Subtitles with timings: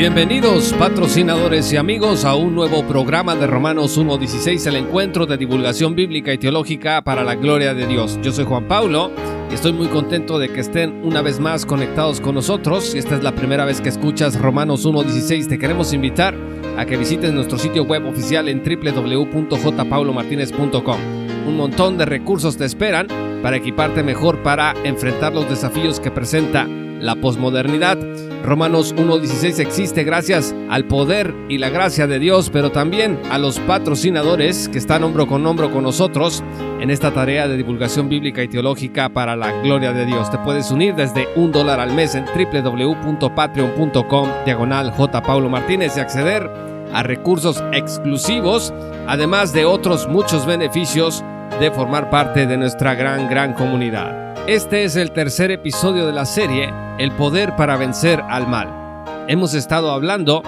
[0.00, 5.94] Bienvenidos patrocinadores y amigos a un nuevo programa de Romanos 1.16, el encuentro de divulgación
[5.94, 8.18] bíblica y teológica para la gloria de Dios.
[8.22, 9.10] Yo soy Juan Paulo
[9.50, 12.84] y estoy muy contento de que estén una vez más conectados con nosotros.
[12.84, 16.34] Si esta es la primera vez que escuchas Romanos 1.16, te queremos invitar
[16.78, 21.00] a que visites nuestro sitio web oficial en www.jpaulomartinez.com.
[21.46, 23.06] Un montón de recursos te esperan
[23.42, 26.66] para equiparte mejor para enfrentar los desafíos que presenta
[27.00, 27.98] la posmodernidad.
[28.44, 33.58] Romanos 1.16 existe gracias al poder y la gracia de Dios, pero también a los
[33.60, 36.42] patrocinadores que están hombro con hombro con nosotros
[36.80, 40.30] en esta tarea de divulgación bíblica y teológica para la gloria de Dios.
[40.30, 45.22] Te puedes unir desde un dólar al mes en www.patreon.com diagonal J.
[45.22, 46.48] Paulo Martínez y acceder
[46.92, 48.72] a recursos exclusivos,
[49.06, 51.22] además de otros muchos beneficios
[51.60, 54.29] de formar parte de nuestra gran, gran comunidad.
[54.46, 59.04] Este es el tercer episodio de la serie El poder para vencer al mal.
[59.28, 60.42] Hemos estado hablando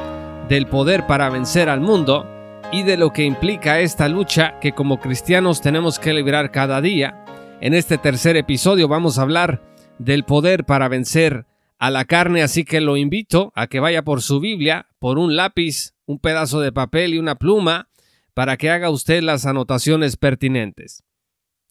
[0.49, 2.27] del poder para vencer al mundo
[2.73, 7.25] y de lo que implica esta lucha que como cristianos tenemos que librar cada día.
[7.61, 9.63] En este tercer episodio vamos a hablar
[9.99, 11.45] del poder para vencer
[11.79, 15.37] a la carne, así que lo invito a que vaya por su Biblia, por un
[15.37, 17.89] lápiz, un pedazo de papel y una pluma,
[18.35, 21.05] para que haga usted las anotaciones pertinentes.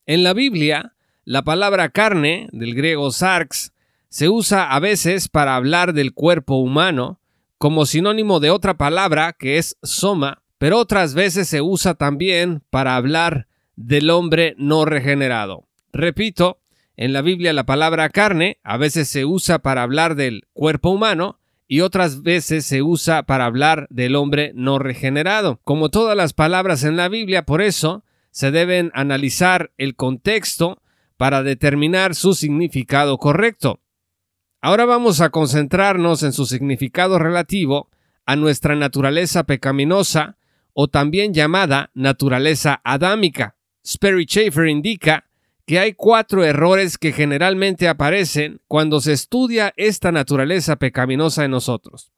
[0.06, 0.94] En la Biblia,
[1.26, 3.74] la palabra carne, del griego sarx,
[4.10, 7.20] se usa a veces para hablar del cuerpo humano,
[7.58, 12.96] como sinónimo de otra palabra que es soma, pero otras veces se usa también para
[12.96, 15.68] hablar del hombre no regenerado.
[15.94, 16.60] Repito,
[16.98, 21.40] en la Biblia la palabra carne a veces se usa para hablar del cuerpo humano
[21.68, 25.60] y otras veces se usa para hablar del hombre no regenerado.
[25.64, 30.81] Como todas las palabras en la Biblia, por eso se deben analizar el contexto
[31.22, 33.80] para determinar su significado correcto.
[34.60, 37.92] Ahora vamos a concentrarnos en su significado relativo
[38.26, 40.38] a nuestra naturaleza pecaminosa
[40.74, 43.56] o también llamada naturaleza adámica.
[43.86, 45.30] Sperry Schaeffer indica
[45.68, 52.12] que hay cuatro errores que generalmente aparecen cuando se estudia esta naturaleza pecaminosa en nosotros.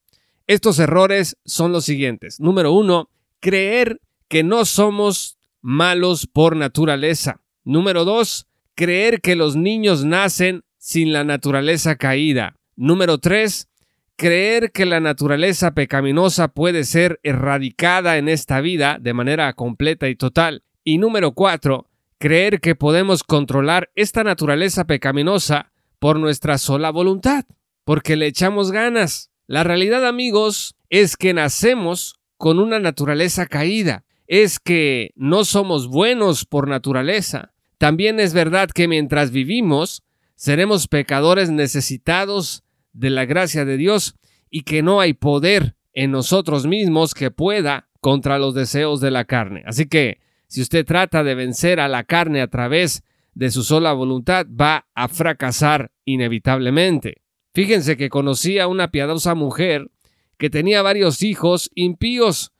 [0.47, 2.40] Estos errores son los siguientes.
[2.40, 3.09] Número uno,
[3.41, 4.00] creer
[4.30, 7.41] que no somos malos por naturaleza.
[7.66, 12.56] Número dos, creer que los niños nacen sin la naturaleza caída.
[12.75, 13.69] Número 3.
[14.16, 20.16] Creer que la naturaleza pecaminosa puede ser erradicada en esta vida de manera completa y
[20.16, 20.63] total.
[20.84, 21.89] Y número 4.
[22.19, 27.45] Creer que podemos controlar esta naturaleza pecaminosa por nuestra sola voluntad,
[27.85, 29.31] porque le echamos ganas.
[29.47, 34.05] La realidad, amigos, es que nacemos con una naturaleza caída.
[34.28, 37.53] Es que no somos buenos por naturaleza.
[37.78, 40.03] También es verdad que mientras vivimos,
[40.35, 42.63] seremos pecadores necesitados
[42.94, 44.16] de la gracia de Dios
[44.50, 49.25] y que no hay poder en nosotros mismos que pueda contra los deseos de la
[49.25, 49.63] carne.
[49.66, 53.03] Así que si usted trata de vencer a la carne a través
[53.34, 57.22] de su sola voluntad, va a fracasar inevitablemente.
[57.53, 59.90] Fíjense que conocí a una piadosa mujer
[60.38, 62.51] que tenía varios hijos impíos,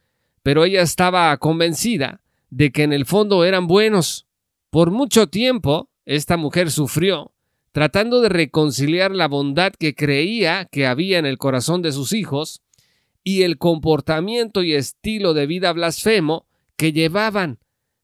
[0.42, 4.28] pero ella estaba convencida de que en el fondo eran buenos.
[4.74, 7.32] Por mucho tiempo, esta mujer sufrió,
[7.74, 12.64] tratando de reconciliar la bondad que creía que había en el corazón de sus hijos
[13.24, 17.60] y el comportamiento y estilo de vida blasfemo que llevaban.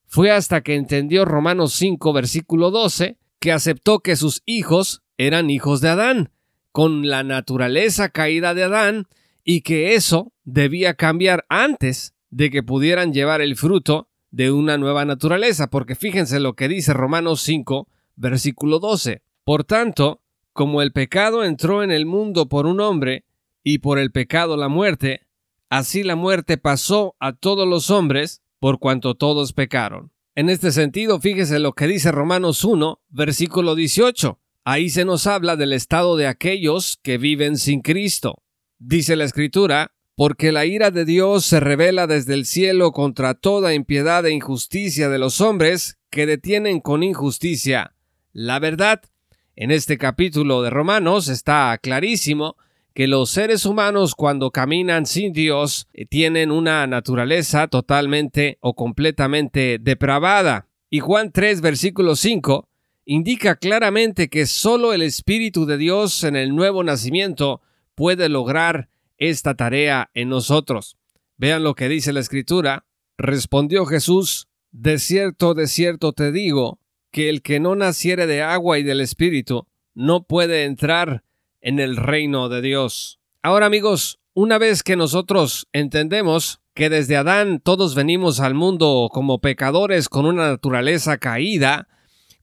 [0.06, 5.82] Fue hasta que entendió Romanos 5, versículo 12, que aceptó que sus hijos eran hijos
[5.82, 6.30] de Adán,
[6.72, 9.08] con la naturaleza caída de Adán,
[9.44, 15.06] y que eso debía cambiar antes de que pudieran llevar el fruto de una nueva
[15.06, 19.22] naturaleza, porque fíjense lo que dice Romanos 5, versículo 12.
[19.44, 20.22] Por tanto,
[20.54, 23.26] como el pecado entró en el mundo por un hombre,
[23.64, 25.28] y por el pecado la muerte,
[25.70, 30.12] así la muerte pasó a todos los hombres, por cuanto todos pecaron.
[30.36, 34.40] En este sentido, fíjese lo que dice Romanos 1, versículo 18.
[34.64, 38.44] Ahí se nos habla del estado de aquellos que viven sin Cristo.
[38.78, 43.74] Dice la Escritura, porque la ira de Dios se revela desde el cielo contra toda
[43.74, 47.94] impiedad e injusticia de los hombres que detienen con injusticia
[48.34, 49.02] la verdad.
[49.56, 52.58] En este capítulo de Romanos está clarísimo
[52.94, 60.68] que los seres humanos cuando caminan sin Dios tienen una naturaleza totalmente o completamente depravada.
[60.90, 62.68] Y Juan 3, versículo 5,
[63.06, 67.62] indica claramente que solo el Espíritu de Dios en el nuevo nacimiento
[67.96, 68.90] puede lograr
[69.20, 70.98] esta tarea en nosotros.
[71.38, 72.86] Vean lo que dice la Escritura.
[73.18, 76.80] Respondió Jesús, De cierto, de cierto te digo,
[77.12, 81.24] que el que no naciere de agua y del Espíritu no puede entrar
[81.62, 83.20] en el reino de Dios.
[83.42, 89.42] Ahora amigos, una vez que nosotros entendemos que desde Adán todos venimos al mundo como
[89.42, 91.88] pecadores con una naturaleza caída,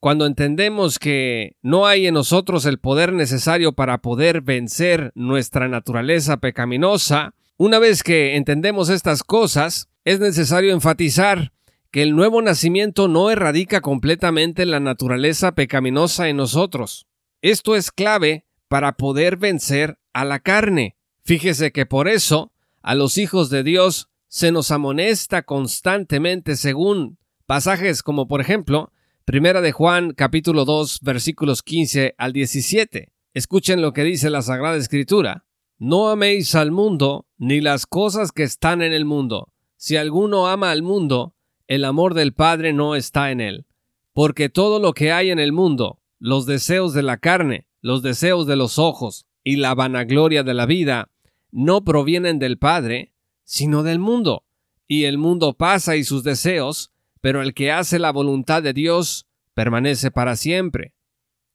[0.01, 6.37] cuando entendemos que no hay en nosotros el poder necesario para poder vencer nuestra naturaleza
[6.37, 11.53] pecaminosa, una vez que entendemos estas cosas, es necesario enfatizar
[11.91, 17.07] que el nuevo nacimiento no erradica completamente la naturaleza pecaminosa en nosotros.
[17.41, 20.97] Esto es clave para poder vencer a la carne.
[21.25, 22.53] Fíjese que por eso
[22.83, 28.93] a los hijos de Dios se nos amonesta constantemente según pasajes como por ejemplo
[29.27, 33.13] Primera de Juan capítulo 2 versículos 15 al 17.
[33.35, 35.45] Escuchen lo que dice la Sagrada Escritura.
[35.79, 39.53] No améis al mundo ni las cosas que están en el mundo.
[39.77, 41.35] Si alguno ama al mundo,
[41.67, 43.67] el amor del Padre no está en él.
[44.13, 48.47] Porque todo lo que hay en el mundo, los deseos de la carne, los deseos
[48.47, 51.11] de los ojos y la vanagloria de la vida,
[51.51, 53.13] no provienen del Padre,
[53.43, 54.45] sino del mundo.
[54.87, 56.93] Y el mundo pasa y sus deseos,
[57.27, 60.95] pero el que hace la voluntad de Dios permanece para siempre.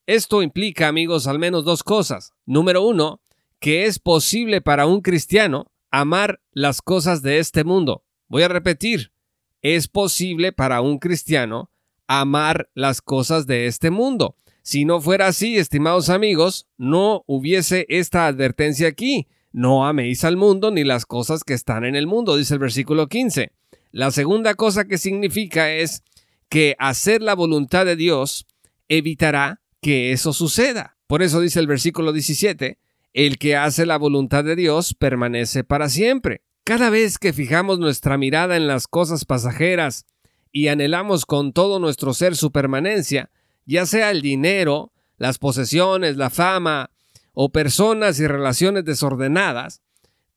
[0.06, 2.34] Esto implica, amigos, al menos dos cosas.
[2.46, 3.22] Número uno,
[3.58, 8.04] que es posible para un cristiano amar las cosas de este mundo.
[8.28, 9.14] Voy a repetir,
[9.62, 11.72] es posible para un cristiano
[12.06, 14.36] amar las cosas de este mundo.
[14.64, 19.30] Si no fuera así, estimados amigos, no hubiese esta advertencia aquí.
[19.54, 23.08] No améis al mundo ni las cosas que están en el mundo, dice el versículo
[23.08, 23.54] 15.
[23.92, 26.04] La segunda cosa que significa es
[26.48, 28.46] que hacer la voluntad de Dios
[28.88, 30.98] evitará que eso suceda.
[31.08, 32.78] Por eso dice el versículo 17,
[33.14, 36.42] el que hace la voluntad de Dios permanece para siempre.
[36.64, 40.06] Cada vez que fijamos nuestra mirada en las cosas pasajeras
[40.52, 43.30] y anhelamos con todo nuestro ser su permanencia,
[43.66, 46.92] ya sea el dinero, las posesiones, la fama,
[47.34, 49.82] o personas y relaciones desordenadas,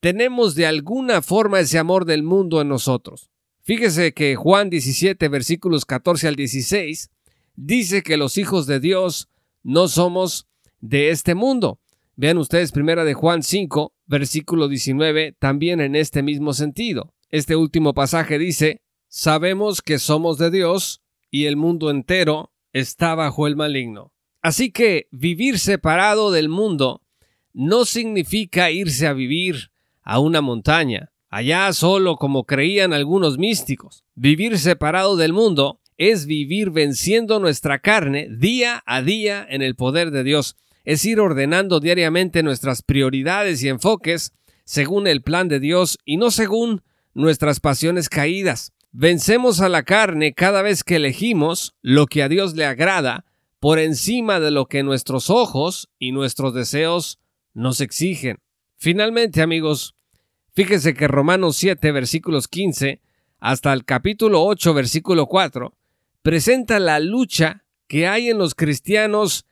[0.00, 3.30] tenemos de alguna forma ese amor del mundo en nosotros.
[3.64, 7.10] Fíjese que Juan 17, versículos 14 al 16,
[7.56, 9.30] dice que los hijos de Dios
[9.62, 10.46] no somos
[10.80, 11.80] de este mundo.
[12.14, 17.14] Vean ustedes primera de Juan 5, versículo 19, también en este mismo sentido.
[17.30, 23.46] Este último pasaje dice, sabemos que somos de Dios y el mundo entero está bajo
[23.46, 24.12] el maligno.
[24.42, 27.00] Así que vivir separado del mundo
[27.54, 29.70] no significa irse a vivir
[30.02, 34.04] a una montaña, allá solo como creían algunos místicos.
[34.14, 40.12] Vivir separado del mundo es vivir venciendo nuestra carne día a día en el poder
[40.12, 40.54] de Dios,
[40.84, 44.32] es ir ordenando diariamente nuestras prioridades y enfoques
[44.64, 46.82] según el plan de Dios y no según
[47.14, 48.72] nuestras pasiones caídas.
[48.92, 53.24] Vencemos a la carne cada vez que elegimos lo que a Dios le agrada
[53.58, 57.18] por encima de lo que nuestros ojos y nuestros deseos
[57.54, 58.38] nos exigen.
[58.76, 59.93] Finalmente, amigos,
[60.54, 63.00] fíjense que Romanos 7, versículos 15
[63.40, 65.74] hasta el capítulo 8, versículo 4,
[66.22, 69.46] presenta la lucha que hay en los cristianos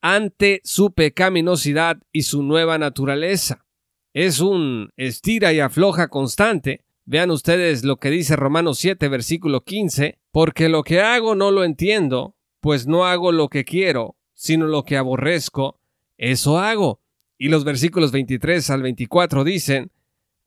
[0.00, 3.64] ante su pecaminosidad y su nueva naturaleza.
[4.12, 6.84] Es un estira y afloja constante.
[7.04, 11.64] Vean ustedes lo que dice Romanos 7, versículo 15, porque lo que hago no lo
[11.64, 15.80] entiendo, pues no hago lo que quiero, sino lo que aborrezco,
[16.16, 17.00] eso hago.
[17.38, 19.90] Y los versículos 23 al 24 dicen,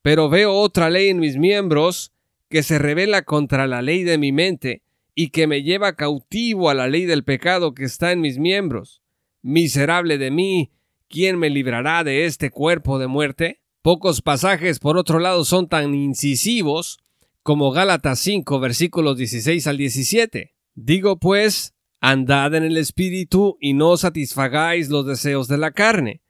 [0.02, 2.12] pero veo otra ley en mis miembros
[2.50, 4.84] que se revela contra la ley de mi mente
[5.16, 9.02] y que me lleva cautivo a la ley del pecado que está en mis miembros.
[9.42, 10.72] Miserable de mí,
[11.08, 13.62] ¿quién me librará de este cuerpo de muerte?
[13.82, 17.00] Pocos pasajes, por otro lado, son tan incisivos
[17.44, 20.54] como Gálatas 5, versículos 16 al 17.
[20.76, 26.22] Digo pues, Andad en el Espíritu y no satisfagáis los deseos de la carne,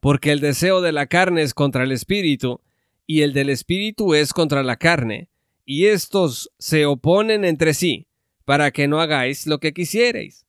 [0.00, 2.60] porque el deseo de la carne es contra el Espíritu,
[3.06, 5.28] y el del Espíritu es contra la carne,
[5.64, 8.06] y estos se oponen entre sí,
[8.44, 10.46] para que no hagáis lo que quisierais.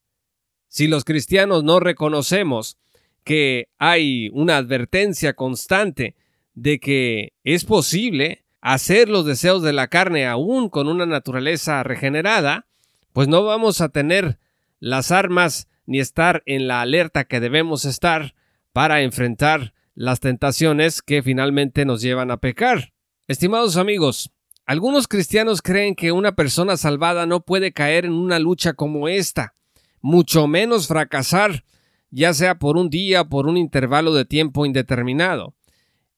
[0.68, 2.78] Si los cristianos no reconocemos
[3.24, 6.16] que hay una advertencia constante
[6.54, 12.68] de que es posible hacer los deseos de la carne aún con una naturaleza regenerada,
[13.14, 14.40] pues no vamos a tener
[14.80, 18.36] las armas ni estar en la alerta que debemos estar
[18.74, 22.94] para enfrentar las tentaciones que finalmente nos llevan a pecar.
[23.28, 24.32] Estimados amigos,
[24.70, 29.56] Algunos cristianos creen que una persona salvada no puede caer en una lucha como esta,
[30.02, 31.64] mucho menos fracasar,
[32.12, 35.56] ya sea por un día o por un intervalo de tiempo indeterminado.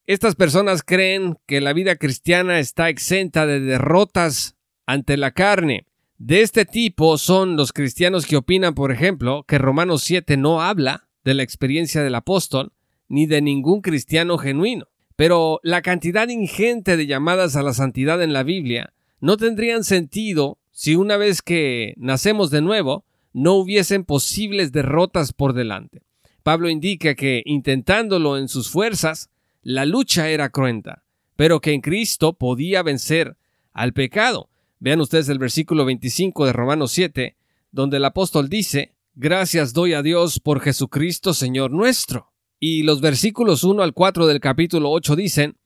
[0.04, 5.86] Estas personas creen que la vida cristiana está exenta de derrotas ante la carne.
[6.18, 11.08] De este tipo son los cristianos que opinan, por ejemplo, que Romanos 7 no habla
[11.22, 12.72] de la experiencia del apóstol
[13.10, 14.86] ni de ningún cristiano genuino.
[15.16, 20.56] Pero la cantidad ingente de llamadas a la santidad en la Biblia no tendrían sentido
[20.70, 26.02] si una vez que nacemos de nuevo no hubiesen posibles derrotas por delante.
[26.42, 29.28] Pablo indica que intentándolo en sus fuerzas,
[29.62, 31.02] la lucha era cruenta,
[31.36, 33.36] pero que en Cristo podía vencer
[33.72, 34.48] al pecado.
[34.78, 37.36] Vean ustedes el versículo 25 de Romanos 7,
[37.72, 42.29] donde el apóstol dice, Gracias doy a Dios por Jesucristo Señor nuestro.
[42.62, 45.56] Y los versículos 1 al 4 del capítulo 8 dicen,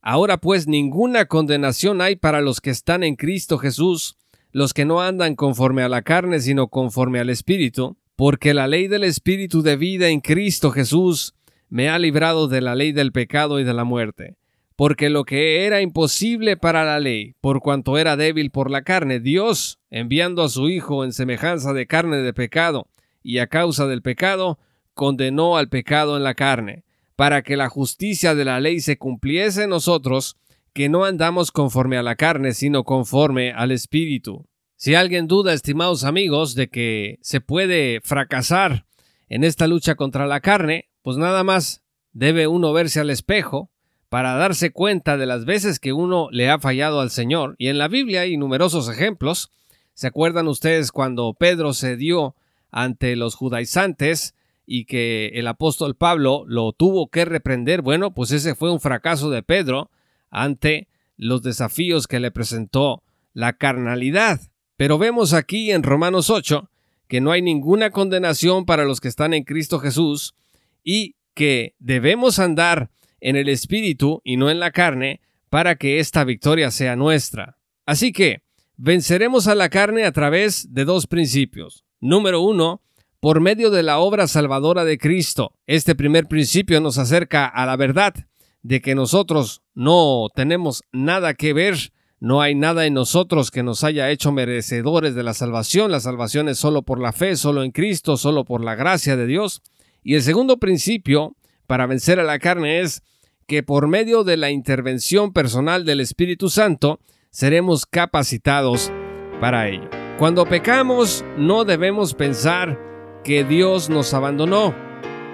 [0.00, 4.16] Ahora pues ninguna condenación hay para los que están en Cristo Jesús,
[4.52, 8.86] los que no andan conforme a la carne, sino conforme al Espíritu, porque la ley
[8.86, 11.34] del Espíritu de vida en Cristo Jesús
[11.70, 14.36] me ha librado de la ley del pecado y de la muerte.
[14.76, 19.18] Porque lo que era imposible para la ley, por cuanto era débil por la carne,
[19.18, 22.86] Dios, enviando a su Hijo en semejanza de carne de pecado,
[23.24, 24.60] y a causa del pecado,
[24.94, 26.84] condenó al pecado en la carne,
[27.16, 30.36] para que la justicia de la ley se cumpliese en nosotros,
[30.72, 34.46] que no andamos conforme a la carne, sino conforme al Espíritu.
[34.76, 38.86] Si alguien duda, estimados amigos, de que se puede fracasar
[39.28, 41.82] en esta lucha contra la carne, pues nada más
[42.12, 43.70] debe uno verse al espejo,
[44.08, 47.56] para darse cuenta de las veces que uno le ha fallado al Señor.
[47.58, 49.50] Y en la Biblia hay numerosos ejemplos.
[49.94, 52.36] ¿Se acuerdan ustedes cuando Pedro se dio
[52.70, 54.34] ante los judaizantes
[54.66, 57.82] y que el apóstol Pablo lo tuvo que reprender?
[57.82, 59.90] Bueno, pues ese fue un fracaso de Pedro
[60.30, 63.02] ante los desafíos que le presentó
[63.32, 64.40] la carnalidad.
[64.76, 66.70] Pero vemos aquí en Romanos 8
[67.08, 70.34] que no hay ninguna condenación para los que están en Cristo Jesús
[70.82, 72.90] y que debemos andar
[73.20, 77.58] en el Espíritu y no en la carne, para que esta victoria sea nuestra.
[77.86, 78.42] Así que,
[78.76, 81.84] venceremos a la carne a través de dos principios.
[82.00, 82.82] Número uno,
[83.24, 85.54] por medio de la obra salvadora de Cristo.
[85.66, 88.12] Este primer principio nos acerca a la verdad
[88.60, 93.82] de que nosotros no tenemos nada que ver, no hay nada en nosotros que nos
[93.82, 95.90] haya hecho merecedores de la salvación.
[95.90, 99.26] La salvación es solo por la fe, solo en Cristo, solo por la gracia de
[99.26, 99.62] Dios.
[100.02, 101.34] Y el segundo principio
[101.66, 103.02] para vencer a la carne es
[103.46, 107.00] que por medio de la intervención personal del Espíritu Santo
[107.30, 108.92] seremos capacitados
[109.40, 109.88] para ello.
[110.18, 112.92] Cuando pecamos no debemos pensar
[113.24, 114.74] que Dios nos abandonó.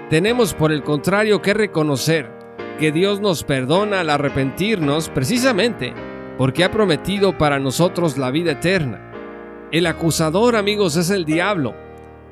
[0.09, 2.31] Tenemos por el contrario que reconocer
[2.79, 5.93] que Dios nos perdona al arrepentirnos precisamente
[6.37, 9.11] porque ha prometido para nosotros la vida eterna.
[9.71, 11.75] El acusador, amigos, es el diablo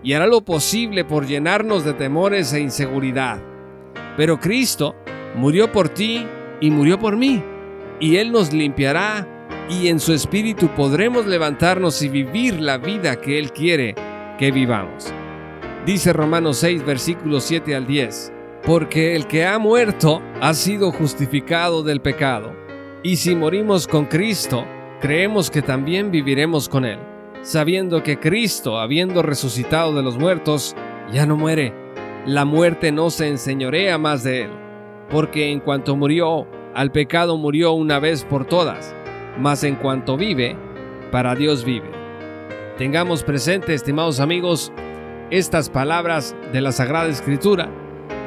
[0.01, 3.39] y hará lo posible por llenarnos de temores e inseguridad.
[4.17, 4.95] Pero Cristo
[5.35, 6.25] murió por ti
[6.61, 7.43] y murió por mí,
[7.99, 9.27] y Él nos limpiará
[9.69, 13.95] y en su espíritu podremos levantarnos y vivir la vida que Él quiere
[14.37, 15.13] que vivamos.
[15.89, 18.31] Dice Romanos 6, versículos 7 al 10,
[18.63, 22.53] porque el que ha muerto ha sido justificado del pecado,
[23.01, 24.65] y si morimos con Cristo,
[25.01, 26.99] creemos que también viviremos con Él,
[27.41, 30.75] sabiendo que Cristo, habiendo resucitado de los muertos,
[31.11, 31.73] ya no muere,
[32.27, 34.51] la muerte no se enseñorea más de Él
[35.09, 38.93] porque en cuanto murió, al pecado murió una vez por todas,
[39.39, 40.55] mas en cuanto vive,
[41.11, 41.89] para Dios vive.
[42.77, 44.71] Tengamos presente, estimados amigos,
[45.31, 47.69] estas palabras de la Sagrada Escritura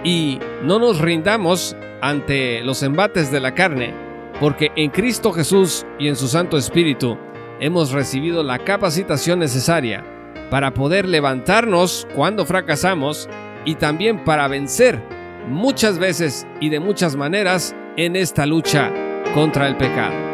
[0.05, 3.95] y no nos rindamos ante los embates de la carne,
[4.41, 7.17] porque en Cristo Jesús y en su Santo Espíritu
[7.61, 10.05] hemos recibido la capacitación necesaria
[10.51, 13.29] para poder levantarnos cuando fracasamos
[13.65, 15.01] y también para vencer
[15.49, 18.93] muchas veces y de muchas maneras en esta lucha
[19.35, 20.32] contra el pecado.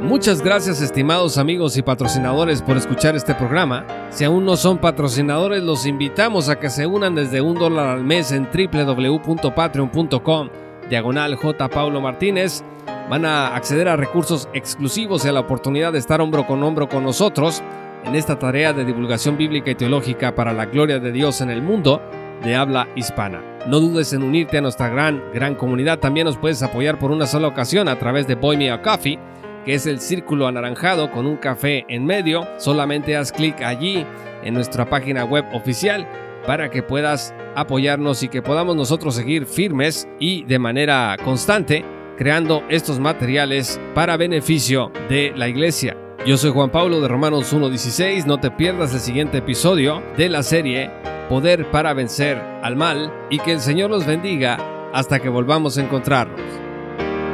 [0.00, 3.84] Muchas gracias estimados amigos y patrocinadores por escuchar este programa.
[4.08, 8.02] Si aún no son patrocinadores, los invitamos a que se unan desde un dólar al
[8.02, 10.48] mes en www.patreon.com
[10.88, 11.68] diagonal J.
[12.00, 12.64] Martínez.
[13.10, 16.88] Van a acceder a recursos exclusivos y a la oportunidad de estar hombro con hombro
[16.88, 17.62] con nosotros
[18.04, 21.60] en esta tarea de divulgación bíblica y teológica para la gloria de Dios en el
[21.60, 22.00] mundo
[22.42, 23.42] de habla hispana.
[23.66, 25.98] No dudes en unirte a nuestra gran, gran comunidad.
[25.98, 29.18] También nos puedes apoyar por una sola ocasión a través de Boy Me a Coffee,
[29.64, 32.46] que es el círculo anaranjado con un café en medio.
[32.58, 34.06] Solamente haz clic allí
[34.42, 36.06] en nuestra página web oficial
[36.46, 41.84] para que puedas apoyarnos y que podamos nosotros seguir firmes y de manera constante
[42.16, 45.96] creando estos materiales para beneficio de la iglesia.
[46.26, 50.42] Yo soy Juan Pablo de Romanos 1.16, no te pierdas el siguiente episodio de la
[50.42, 50.90] serie
[51.30, 54.58] Poder para vencer al mal y que el Señor los bendiga
[54.92, 56.69] hasta que volvamos a encontrarnos.